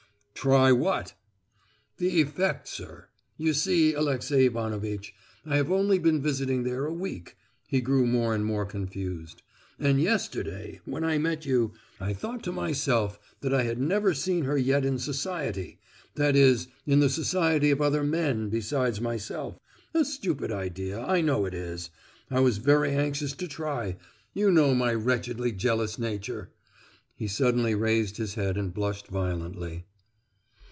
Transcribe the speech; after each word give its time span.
"Try 0.33 0.71
what?" 0.71 1.13
"The 1.97 2.19
effect, 2.19 2.67
sir. 2.67 3.09
You 3.37 3.53
see, 3.53 3.93
Alexey 3.93 4.47
Ivanovitch, 4.47 5.13
I 5.45 5.55
have 5.57 5.71
only 5.71 5.99
been 5.99 6.19
visiting 6.19 6.63
there 6.63 6.87
a 6.87 6.91
week" 6.91 7.37
(he 7.67 7.79
grew 7.79 8.07
more 8.07 8.33
and 8.33 8.43
more 8.43 8.65
confused), 8.65 9.43
"and 9.77 10.01
yesterday, 10.01 10.79
when 10.83 11.03
I 11.03 11.19
met 11.19 11.45
you, 11.45 11.73
I 11.99 12.13
thought 12.13 12.41
to 12.45 12.51
myself 12.51 13.19
that 13.41 13.53
I 13.53 13.61
had 13.65 13.77
never 13.79 14.15
seen 14.15 14.45
her 14.45 14.57
yet 14.57 14.83
in 14.83 14.97
society; 14.97 15.77
that 16.15 16.35
is, 16.35 16.67
in 16.87 17.01
the 17.01 17.09
society 17.11 17.69
of 17.69 17.79
other 17.79 18.03
men 18.03 18.49
besides 18.49 18.99
myself—a 18.99 20.03
stupid 20.03 20.51
idea, 20.51 21.01
I 21.01 21.21
know 21.21 21.45
it 21.45 21.53
is—I 21.53 22.39
was 22.39 22.57
very 22.57 22.93
anxious 22.95 23.33
to 23.35 23.47
try—you 23.47 24.51
know 24.51 24.73
my 24.73 24.91
wretchedly 24.91 25.51
jealous 25.51 25.99
nature." 25.99 26.49
He 27.15 27.27
suddenly 27.27 27.75
raised 27.75 28.17
his 28.17 28.33
head 28.33 28.57
and 28.57 28.73
blushed 28.73 29.05
violently. 29.07 29.85